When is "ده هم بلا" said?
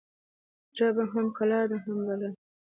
1.69-2.29